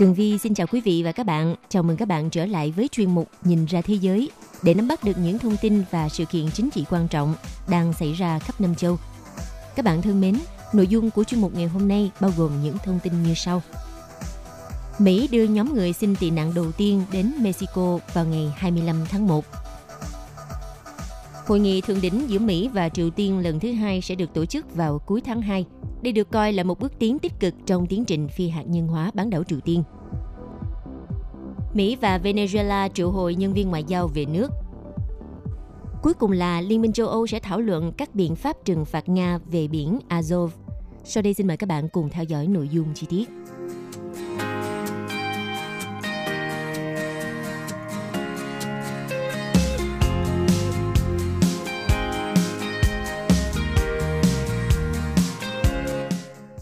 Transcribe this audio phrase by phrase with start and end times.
[0.00, 1.54] Tường Vi xin chào quý vị và các bạn.
[1.68, 4.30] Chào mừng các bạn trở lại với chuyên mục Nhìn ra thế giới
[4.62, 7.34] để nắm bắt được những thông tin và sự kiện chính trị quan trọng
[7.68, 8.98] đang xảy ra khắp năm châu.
[9.76, 10.36] Các bạn thân mến,
[10.72, 13.62] nội dung của chuyên mục ngày hôm nay bao gồm những thông tin như sau.
[14.98, 19.26] Mỹ đưa nhóm người xin tị nạn đầu tiên đến Mexico vào ngày 25 tháng
[19.26, 19.44] 1.
[21.46, 24.46] Hội nghị thượng đỉnh giữa Mỹ và Triều Tiên lần thứ hai sẽ được tổ
[24.46, 25.64] chức vào cuối tháng 2
[26.02, 28.88] đây được coi là một bước tiến tích cực trong tiến trình phi hạt nhân
[28.88, 29.82] hóa bán đảo Triều Tiên.
[31.74, 34.48] Mỹ và Venezuela triệu hồi nhân viên ngoại giao về nước.
[36.02, 39.08] Cuối cùng là Liên minh châu Âu sẽ thảo luận các biện pháp trừng phạt
[39.08, 40.48] Nga về biển Azov.
[41.04, 43.28] Sau đây xin mời các bạn cùng theo dõi nội dung chi tiết.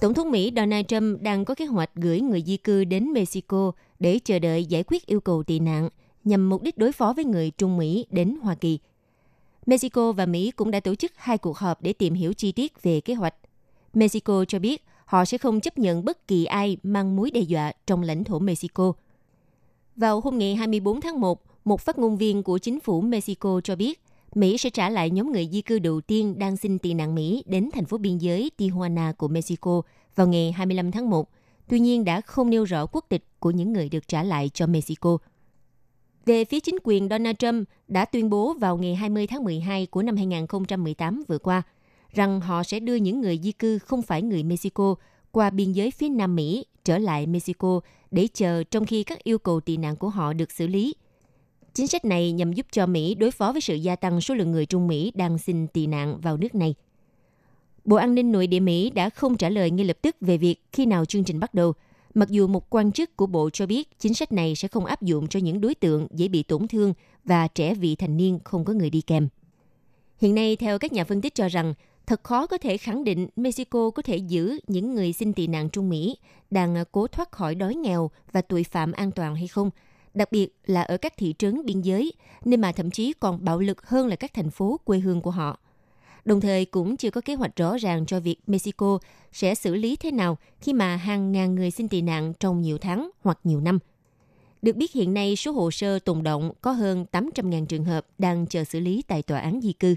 [0.01, 3.73] Tổng thống Mỹ Donald Trump đang có kế hoạch gửi người di cư đến Mexico
[3.99, 5.89] để chờ đợi giải quyết yêu cầu tị nạn
[6.25, 8.79] nhằm mục đích đối phó với người Trung Mỹ đến Hoa Kỳ.
[9.67, 12.83] Mexico và Mỹ cũng đã tổ chức hai cuộc họp để tìm hiểu chi tiết
[12.83, 13.35] về kế hoạch.
[13.95, 17.73] Mexico cho biết họ sẽ không chấp nhận bất kỳ ai mang mối đe dọa
[17.87, 18.93] trong lãnh thổ Mexico.
[19.97, 23.77] Vào hôm ngày 24 tháng 1, một phát ngôn viên của chính phủ Mexico cho
[23.77, 24.01] biết
[24.35, 27.43] Mỹ sẽ trả lại nhóm người di cư đầu tiên đang xin tị nạn Mỹ
[27.47, 29.83] đến thành phố biên giới Tijuana của Mexico
[30.15, 31.29] vào ngày 25 tháng 1,
[31.69, 34.67] tuy nhiên đã không nêu rõ quốc tịch của những người được trả lại cho
[34.67, 35.19] Mexico.
[36.27, 40.03] Về phía chính quyền Donald Trump đã tuyên bố vào ngày 20 tháng 12 của
[40.03, 41.63] năm 2018 vừa qua
[42.13, 44.95] rằng họ sẽ đưa những người di cư không phải người Mexico
[45.31, 49.39] qua biên giới phía Nam Mỹ trở lại Mexico để chờ trong khi các yêu
[49.39, 50.95] cầu tị nạn của họ được xử lý–
[51.79, 54.53] Chính sách này nhằm giúp cho Mỹ đối phó với sự gia tăng số lượng
[54.53, 56.75] người Trung Mỹ đang xin tị nạn vào nước này.
[57.85, 60.57] Bộ An ninh Nội địa Mỹ đã không trả lời ngay lập tức về việc
[60.73, 61.73] khi nào chương trình bắt đầu,
[62.15, 65.03] mặc dù một quan chức của Bộ cho biết chính sách này sẽ không áp
[65.03, 66.95] dụng cho những đối tượng dễ bị tổn thương
[67.25, 69.29] và trẻ vị thành niên không có người đi kèm.
[70.21, 71.75] Hiện nay, theo các nhà phân tích cho rằng,
[72.07, 75.69] thật khó có thể khẳng định Mexico có thể giữ những người xin tị nạn
[75.71, 76.17] Trung Mỹ
[76.51, 79.71] đang cố thoát khỏi đói nghèo và tội phạm an toàn hay không–
[80.15, 82.13] đặc biệt là ở các thị trấn biên giới,
[82.45, 85.31] nên mà thậm chí còn bạo lực hơn là các thành phố quê hương của
[85.31, 85.59] họ.
[86.25, 88.99] Đồng thời cũng chưa có kế hoạch rõ ràng cho việc Mexico
[89.33, 92.79] sẽ xử lý thế nào khi mà hàng ngàn người xin tị nạn trong nhiều
[92.79, 93.79] tháng hoặc nhiều năm.
[94.63, 98.47] Được biết hiện nay số hồ sơ tồn động có hơn 800.000 trường hợp đang
[98.47, 99.95] chờ xử lý tại tòa án di cư.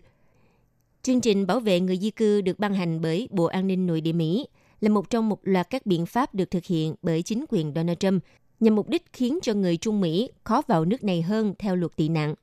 [1.04, 4.02] Chương trình bảo vệ người di cư được ban hành bởi Bộ An ninh Nội
[4.02, 4.48] địa Mỹ
[4.82, 7.98] là một trong một loạt các biện pháp được thực hiện bởi chính quyền Donald
[8.00, 8.24] Trump
[8.62, 11.96] nhằm mục đích khiến cho người Trung Mỹ khó vào nước này hơn theo luật
[11.96, 12.36] tị nạn.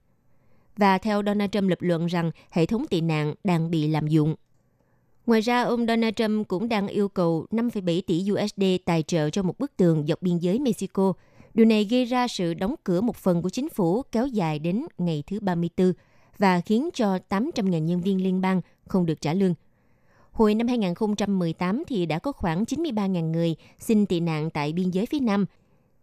[0.76, 4.34] Và theo Donald Trump lập luận rằng hệ thống tị nạn đang bị lạm dụng.
[5.26, 9.42] Ngoài ra, ông Donald Trump cũng đang yêu cầu 5,7 tỷ USD tài trợ cho
[9.42, 11.12] một bức tường dọc biên giới Mexico.
[11.54, 14.86] Điều này gây ra sự đóng cửa một phần của chính phủ kéo dài đến
[14.98, 15.92] ngày thứ 34
[16.38, 19.54] và khiến cho 800.000 nhân viên liên bang không được trả lương.
[20.32, 25.06] Hồi năm 2018 thì đã có khoảng 93.000 người xin tị nạn tại biên giới
[25.06, 25.46] phía Nam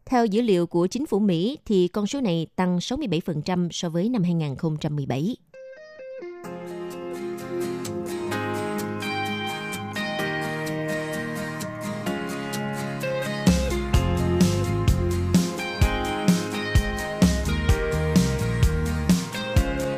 [0.10, 4.10] theo dữ liệu của chính phủ Mỹ thì con số này tăng 67% so với
[4.10, 5.36] năm 2017.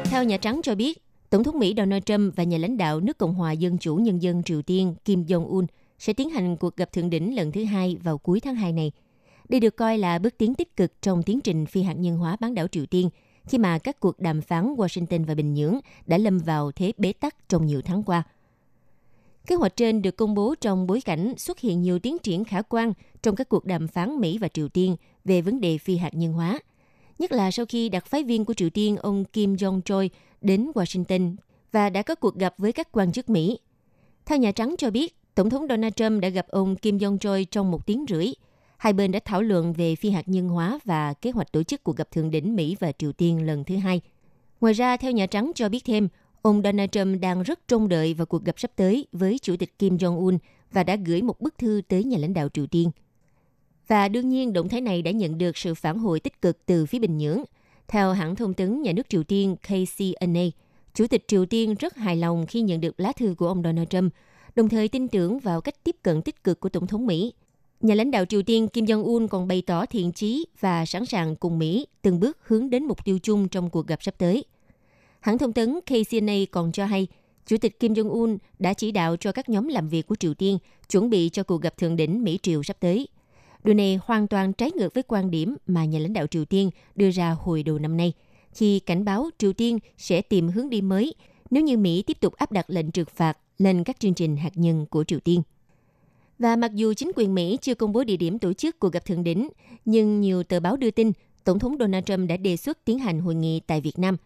[0.06, 0.98] Theo Nhà Trắng cho biết,
[1.30, 4.22] Tổng thống Mỹ Donald Trump và nhà lãnh đạo nước Cộng hòa Dân chủ Nhân
[4.22, 5.66] dân Triều Tiên Kim Jong-un
[6.00, 8.92] sẽ tiến hành cuộc gặp thượng đỉnh lần thứ hai vào cuối tháng 2 này–
[9.50, 12.38] đây được coi là bước tiến tích cực trong tiến trình phi hạt nhân hóa
[12.40, 13.10] bán đảo Triều Tiên,
[13.48, 17.14] khi mà các cuộc đàm phán Washington và Bình Nhưỡng đã lâm vào thế bế
[17.14, 18.24] tắc trong nhiều tháng qua.
[19.48, 22.62] Kế hoạch trên được công bố trong bối cảnh xuất hiện nhiều tiến triển khả
[22.62, 24.96] quan trong các cuộc đàm phán Mỹ và Triều Tiên
[25.26, 26.60] về vấn đề phi hạt nhân hóa,
[27.20, 30.10] nhất là sau khi đặc phái viên của Triều Tiên ông Kim Jong-choi
[30.42, 31.36] đến Washington
[31.72, 33.60] và đã có cuộc gặp với các quan chức Mỹ.
[34.26, 37.72] Theo Nhà Trắng cho biết, Tổng thống Donald Trump đã gặp ông Kim Jong-choi trong
[37.72, 38.28] một tiếng rưỡi–
[38.78, 41.84] hai bên đã thảo luận về phi hạt nhân hóa và kế hoạch tổ chức
[41.84, 44.02] cuộc gặp thượng đỉnh Mỹ và Triều Tiên lần thứ hai.
[44.62, 46.08] Ngoài ra, theo Nhà Trắng cho biết thêm,
[46.42, 49.80] ông Donald Trump đang rất trông đợi vào cuộc gặp sắp tới với Chủ tịch
[49.80, 50.38] Kim Jong-un
[50.72, 52.92] và đã gửi một bức thư tới nhà lãnh đạo Triều Tiên.
[53.88, 56.86] Và đương nhiên, động thái này đã nhận được sự phản hồi tích cực từ
[56.86, 57.44] phía Bình Nhưỡng.
[57.88, 60.44] Theo hãng thông tấn nhà nước Triều Tiên KCNA,
[60.94, 63.88] Chủ tịch Triều Tiên rất hài lòng khi nhận được lá thư của ông Donald
[63.90, 64.14] Trump,
[64.56, 67.34] đồng thời tin tưởng vào cách tiếp cận tích cực của Tổng thống Mỹ.
[67.82, 71.36] Nhà lãnh đạo Triều Tiên Kim Jong-un còn bày tỏ thiện chí và sẵn sàng
[71.36, 74.44] cùng Mỹ từng bước hướng đến mục tiêu chung trong cuộc gặp sắp tới.
[75.20, 77.08] Hãng thông tấn KCNA còn cho hay,
[77.46, 80.58] Chủ tịch Kim Jong-un đã chỉ đạo cho các nhóm làm việc của Triều Tiên
[80.90, 83.08] chuẩn bị cho cuộc gặp thượng đỉnh Mỹ-Triều sắp tới.
[83.64, 86.70] Điều này hoàn toàn trái ngược với quan điểm mà nhà lãnh đạo Triều Tiên
[86.96, 88.14] đưa ra hồi đầu năm nay,
[88.52, 91.14] khi cảnh báo Triều Tiên sẽ tìm hướng đi mới
[91.50, 94.52] nếu như Mỹ tiếp tục áp đặt lệnh trừng phạt lên các chương trình hạt
[94.56, 95.42] nhân của Triều Tiên.
[96.40, 99.06] Và mặc dù chính quyền Mỹ chưa công bố địa điểm tổ chức cuộc gặp
[99.06, 99.50] thượng đỉnh,
[99.86, 101.12] nhưng nhiều tờ báo đưa tin
[101.44, 104.18] Tổng thống Donald Trump đã đề xuất tiến hành hội nghị tại Việt Nam.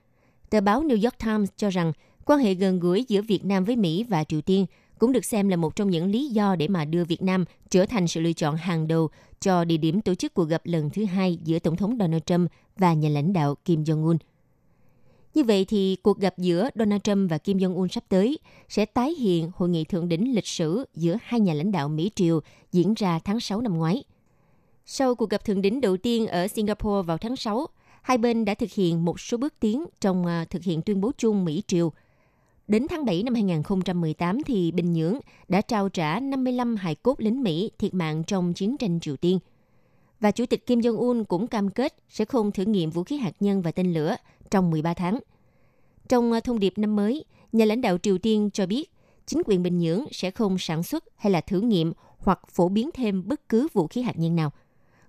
[0.49, 1.93] Tờ báo New York Times cho rằng
[2.25, 4.65] quan hệ gần gũi giữa Việt Nam với Mỹ và Triều Tiên
[4.99, 7.85] cũng được xem là một trong những lý do để mà đưa Việt Nam trở
[7.85, 9.09] thành sự lựa chọn hàng đầu
[9.41, 12.51] cho địa điểm tổ chức cuộc gặp lần thứ hai giữa Tổng thống Donald Trump
[12.77, 14.17] và nhà lãnh đạo Kim Jong-un.
[15.33, 18.39] Như vậy thì cuộc gặp giữa Donald Trump và Kim Jong-un sắp tới
[18.69, 22.39] sẽ tái hiện hội nghị thượng đỉnh lịch sử giữa hai nhà lãnh đạo Mỹ-Triều
[22.71, 24.03] diễn ra tháng 6 năm ngoái.
[24.85, 27.67] Sau cuộc gặp thượng đỉnh đầu tiên ở Singapore vào tháng 6,
[28.01, 31.11] hai bên đã thực hiện một số bước tiến trong à, thực hiện tuyên bố
[31.17, 31.91] chung Mỹ-Triều.
[32.67, 37.43] Đến tháng 7 năm 2018 thì Bình Nhưỡng đã trao trả 55 hài cốt lính
[37.43, 39.39] Mỹ thiệt mạng trong chiến tranh Triều Tiên.
[40.19, 43.33] Và Chủ tịch Kim Jong-un cũng cam kết sẽ không thử nghiệm vũ khí hạt
[43.39, 44.15] nhân và tên lửa
[44.51, 45.19] trong 13 tháng.
[46.09, 48.91] Trong ờ, thông điệp năm mới, nhà lãnh đạo Triều Tiên cho biết
[49.25, 52.89] chính quyền Bình Nhưỡng sẽ không sản xuất hay là thử nghiệm hoặc phổ biến
[52.93, 54.51] thêm bất cứ vũ khí hạt nhân nào.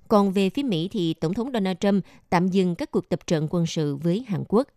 [0.08, 3.48] Còn về phía Mỹ thì Tổng thống Donald Trump tạm dừng các cuộc tập trận
[3.50, 4.68] quân sự với Hàn Quốc.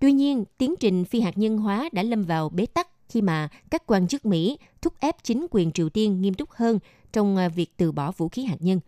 [0.00, 3.48] Tuy nhiên, tiến trình phi hạt nhân hóa đã lâm vào bế tắc khi mà
[3.70, 6.78] các quan chức Mỹ thúc ép chính quyền Triều Tiên nghiêm túc hơn
[7.12, 8.80] trong ờ, việc từ bỏ vũ khí hạt nhân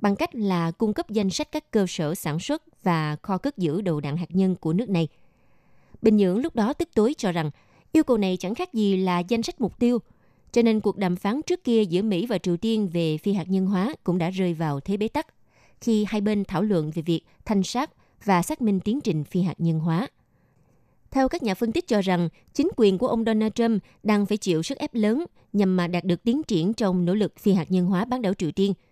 [0.00, 3.58] bằng cách là cung cấp danh sách các cơ sở sản xuất và kho cất
[3.58, 5.08] giữ đầu đạn hạt nhân của nước này.
[6.02, 7.50] Bình Nhưỡng lúc đó tức tối cho rằng
[7.92, 9.98] yêu cầu này chẳng khác gì là danh sách mục tiêu,
[10.52, 13.48] cho nên cuộc đàm phán trước kia giữa Mỹ và Triều Tiên về phi hạt
[13.48, 15.26] nhân hóa cũng đã rơi vào thế bế tắc
[15.80, 17.90] khi hai bên thảo luận về việc thanh sát
[18.24, 20.08] và xác minh tiến trình phi hạt nhân hóa.
[21.10, 24.36] Theo các nhà phân tích cho rằng, chính quyền của ông Donald Trump đang phải
[24.36, 27.70] chịu sức ép lớn nhằm mà đạt được tiến triển trong nỗ lực phi hạt
[27.70, 28.74] nhân hóa bán đảo Triều Tiên–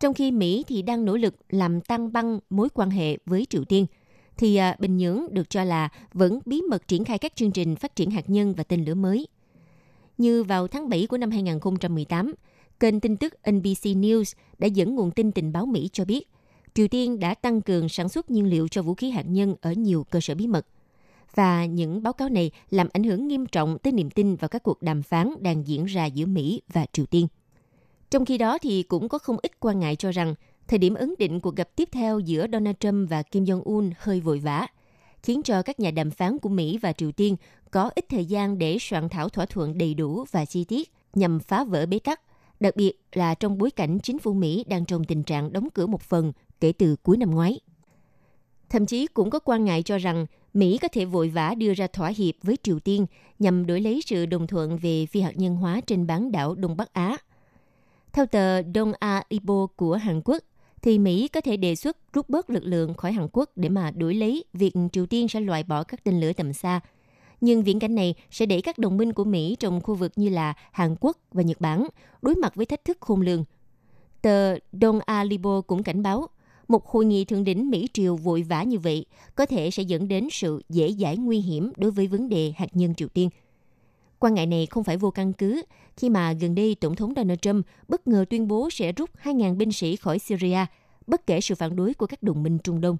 [0.00, 3.64] trong khi Mỹ thì đang nỗ lực làm tăng băng mối quan hệ với Triều
[3.64, 3.86] Tiên,
[4.36, 7.76] thì à, Bình Nhưỡng được cho là vẫn bí mật triển khai các chương trình
[7.76, 9.28] phát triển hạt nhân và tên lửa mới.
[10.18, 12.34] Như vào tháng 7 của năm 2018,
[12.80, 16.28] kênh tin tức NBC News đã dẫn nguồn tin tình báo Mỹ cho biết
[16.78, 19.72] Triều Tiên đã tăng cường sản xuất nhiên liệu cho vũ khí hạt nhân ở
[19.72, 20.66] nhiều cơ sở bí mật.
[21.34, 24.62] Và những báo cáo này làm ảnh hưởng nghiêm trọng tới niềm tin vào các
[24.62, 27.26] cuộc đàm phán đang diễn ra giữa Mỹ và Triều Tiên.
[28.10, 30.34] Trong khi đó thì cũng có không ít quan ngại cho rằng
[30.68, 34.20] thời điểm ấn định cuộc gặp tiếp theo giữa Donald Trump và Kim Jong-un hơi
[34.20, 34.66] vội vã,
[35.22, 37.36] khiến cho các nhà đàm phán của Mỹ và Triều Tiên
[37.70, 41.40] có ít thời gian để soạn thảo thỏa thuận đầy đủ và chi tiết nhằm
[41.40, 42.20] phá vỡ bế tắc,
[42.60, 45.86] đặc biệt là trong bối cảnh chính phủ Mỹ đang trong tình trạng đóng cửa
[45.86, 47.60] một phần kể từ cuối năm ngoái.
[48.68, 51.86] Thậm chí cũng có quan ngại cho rằng Mỹ có thể vội vã đưa ra
[51.86, 53.06] thỏa hiệp với Triều Tiên
[53.38, 56.76] nhằm đổi lấy sự đồng thuận về phi hạt nhân hóa trên bán đảo Đông
[56.76, 57.16] Bắc Á–
[58.18, 60.42] theo tờ Dong A Ibo của Hàn Quốc,
[60.82, 63.90] thì Mỹ có thể đề xuất rút bớt lực lượng khỏi Hàn Quốc để mà
[63.90, 66.80] đuổi lấy việc Triều Tiên sẽ loại bỏ các tên lửa tầm xa.
[67.40, 70.28] Nhưng viễn cảnh này sẽ để các đồng minh của Mỹ trong khu vực như
[70.28, 71.86] là Hàn Quốc và Nhật Bản
[72.22, 73.44] đối mặt với thách thức khôn lường.
[74.22, 76.28] Tờ Dong A Libo cũng cảnh báo,
[76.68, 80.28] một hội nghị thượng đỉnh Mỹ-Triều vội vã như vậy có thể sẽ dẫn đến
[80.30, 83.30] sự dễ dãi nguy hiểm đối với vấn đề hạt nhân Triều Tiên–
[84.18, 85.62] Quan ngại này không phải vô căn cứ
[85.96, 89.56] khi mà gần đây Tổng thống Donald Trump bất ngờ tuyên bố sẽ rút 2.000
[89.56, 90.66] binh sĩ khỏi Syria,
[91.06, 92.96] bất kể sự phản đối của các đồng minh Trung Đông.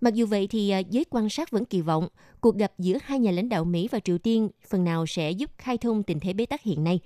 [0.00, 2.08] Mặc dù vậy thì à, giới quan sát vẫn kỳ vọng
[2.40, 5.50] cuộc gặp giữa hai nhà lãnh đạo Mỹ và Triều Tiên phần nào sẽ giúp
[5.58, 7.00] khai thông tình thế bế tắc hiện nay.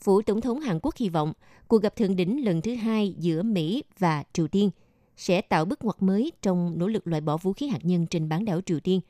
[0.00, 1.32] Phủ Tổng thống Hàn Quốc hy vọng
[1.68, 4.70] cuộc gặp thượng đỉnh lần thứ hai giữa Mỹ và Triều Tiên
[5.16, 8.28] sẽ tạo bước ngoặt mới trong nỗ lực loại bỏ vũ khí hạt nhân trên
[8.28, 9.00] bán đảo Triều Tiên.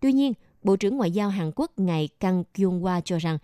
[0.00, 0.32] Tuy nhiên,
[0.66, 3.38] Bộ trưởng Ngoại giao Hàn Quốc ngài Kang Kyung-hwa cho rằng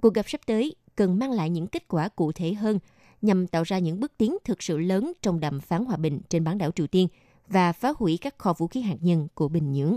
[0.00, 2.78] cuộc gặp sắp tới cần mang lại những kết quả cụ thể hơn
[3.22, 6.44] nhằm tạo ra những bước tiến thực sự lớn trong đàm phán hòa bình trên
[6.44, 7.08] bán đảo Triều Tiên
[7.48, 9.96] và phá hủy các kho vũ khí hạt nhân của Bình Nhưỡng.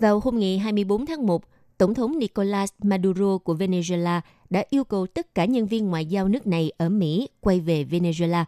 [0.00, 1.42] Vào hôm ngày 24 tháng 1,
[1.78, 6.28] Tổng thống Nicolas Maduro của Venezuela đã yêu cầu tất cả nhân viên ngoại giao
[6.28, 8.44] nước này ở Mỹ quay về Venezuela,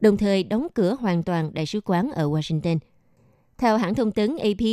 [0.00, 2.78] đồng thời đóng cửa hoàn toàn đại sứ quán ở Washington.
[3.58, 4.66] Theo hãng thông tấn AP,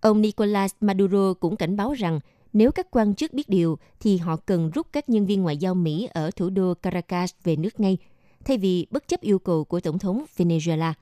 [0.00, 2.20] ông Nicolas Maduro cũng cảnh báo rằng
[2.52, 5.74] nếu các quan chức biết điều thì họ cần rút các nhân viên ngoại giao
[5.74, 7.98] Mỹ ở thủ đô Caracas về nước ngay,
[8.44, 10.92] thay vì bất chấp yêu cầu của Tổng thống Venezuela.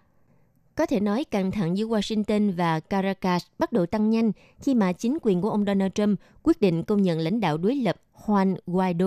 [0.77, 4.93] Có thể nói căng thẳng giữa Washington và Caracas bắt đầu tăng nhanh khi mà
[4.93, 8.57] chính quyền của ông Donald Trump quyết định công nhận lãnh đạo đối lập Juan
[8.67, 9.07] Guaido.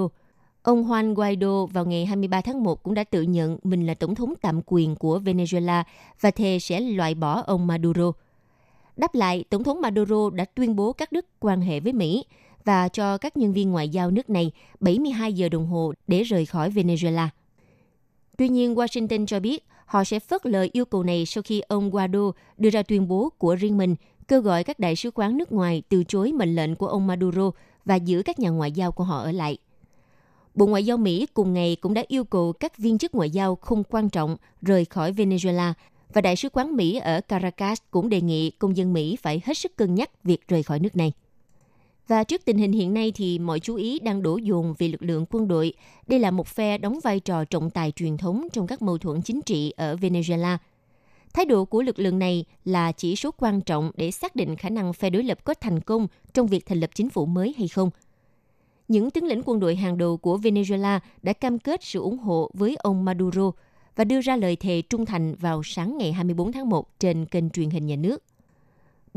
[0.63, 4.15] Ông Juan Guaido vào ngày 23 tháng 1 cũng đã tự nhận mình là tổng
[4.15, 5.83] thống tạm quyền của Venezuela
[6.21, 8.11] và thề sẽ loại bỏ ông Maduro.
[8.97, 12.25] Đáp lại, Tổng thống Maduro đã tuyên bố cắt đứt quan hệ với Mỹ
[12.65, 16.45] và cho các nhân viên ngoại giao nước này 72 giờ đồng hồ để rời
[16.45, 17.27] khỏi Venezuela.
[18.37, 21.89] Tuy nhiên, Washington cho biết họ sẽ phớt lời yêu cầu này sau khi ông
[21.89, 23.95] Guaido đưa ra tuyên bố của riêng mình,
[24.27, 27.51] kêu gọi các đại sứ quán nước ngoài từ chối mệnh lệnh của ông Maduro
[27.85, 29.57] và giữ các nhà ngoại giao của họ ở lại.
[30.55, 33.55] Bộ Ngoại giao Mỹ cùng ngày cũng đã yêu cầu các viên chức ngoại giao
[33.55, 35.73] không quan trọng rời khỏi Venezuela
[36.13, 39.57] và Đại sứ quán Mỹ ở Caracas cũng đề nghị công dân Mỹ phải hết
[39.57, 41.11] sức cân nhắc việc rời khỏi nước này.
[42.09, 45.01] Và trước tình hình hiện nay thì mọi chú ý đang đổ dồn về lực
[45.01, 45.73] lượng quân đội.
[46.07, 49.21] Đây là một phe đóng vai trò trọng tài truyền thống trong các mâu thuẫn
[49.21, 50.57] chính trị ở Venezuela.
[51.33, 54.69] Thái độ của lực lượng này là chỉ số quan trọng để xác định khả
[54.69, 57.67] năng phe đối lập có thành công trong việc thành lập chính phủ mới hay
[57.67, 57.89] không.
[58.87, 62.51] Những tướng lĩnh quân đội hàng đầu của Venezuela đã cam kết sự ủng hộ
[62.53, 63.51] với ông Maduro
[63.95, 67.49] và đưa ra lời thề trung thành vào sáng ngày 24 tháng 1 trên kênh
[67.49, 68.23] truyền hình nhà nước.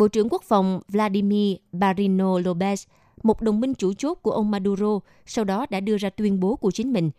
[0.02, 2.87] Bộ trưởng Quốc phòng Vladimir Barino Lopez,
[3.23, 6.56] một đồng minh chủ chốt của ông Maduro, sau đó đã đưa ra tuyên bố
[6.56, 7.11] của chính mình.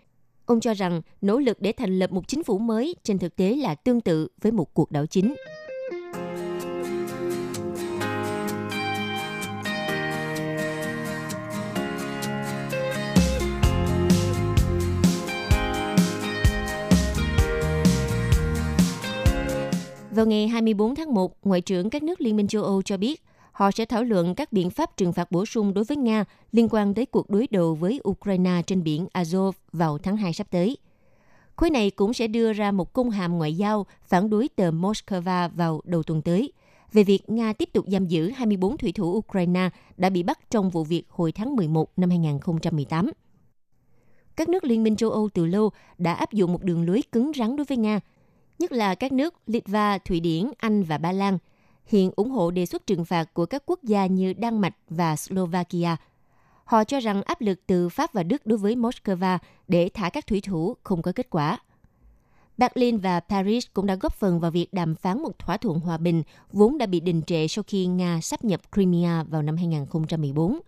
[0.45, 3.55] Ông cho rằng nỗ lực để thành lập một chính phủ mới trên thực tế
[3.55, 5.35] là tương tự với một cuộc đảo chính.
[20.15, 23.21] Vào ngày 24 tháng 1, Ngoại trưởng các nước Liên minh châu Âu cho biết
[23.51, 26.67] họ sẽ thảo luận các biện pháp trừng phạt bổ sung đối với Nga liên
[26.71, 30.77] quan tới cuộc đối đầu với Ukraine trên biển Azov vào tháng 2 sắp tới.
[31.55, 35.49] Khối này cũng sẽ đưa ra một công hàm ngoại giao phản đối tờ Moscow
[35.55, 36.51] vào đầu tuần tới
[36.93, 40.69] về việc Nga tiếp tục giam giữ 24 thủy thủ Ukraine đã bị bắt trong
[40.69, 43.11] vụ việc hồi tháng 11 năm 2018.
[44.35, 47.31] Các nước Liên minh châu Âu từ lâu đã áp dụng một đường lưới cứng
[47.35, 47.99] rắn đối với Nga–
[48.63, 51.37] nhất là các nước Litva, Thụy Điển, Anh và Ba Lan,
[51.85, 55.15] hiện ủng hộ đề xuất trừng phạt của các quốc gia như Đan Mạch và
[55.15, 55.95] Slovakia.
[56.65, 60.27] Họ cho rằng áp lực từ Pháp và Đức đối với Moscow để thả các
[60.27, 61.57] thủy thủ không có kết quả.
[62.57, 65.97] Berlin và Paris cũng đã góp phần vào việc đàm phán một thỏa thuận hòa
[65.97, 70.59] bình vốn đã bị đình trệ sau khi Nga sắp nhập Crimea vào năm 2014.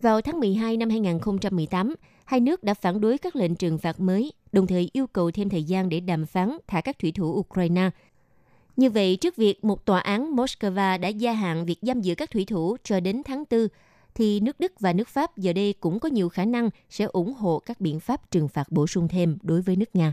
[0.00, 4.32] Vào tháng 12 năm 2018, hai nước đã phản đối các lệnh trừng phạt mới,
[4.52, 7.90] đồng thời yêu cầu thêm thời gian để đàm phán thả các thủy thủ Ukraine.
[8.76, 12.30] Như vậy, trước việc một tòa án Moscow đã gia hạn việc giam giữ các
[12.30, 13.68] thủy thủ cho đến tháng 4,
[14.14, 17.34] thì nước Đức và nước Pháp giờ đây cũng có nhiều khả năng sẽ ủng
[17.34, 20.12] hộ các biện pháp trừng phạt bổ sung thêm đối với nước Nga.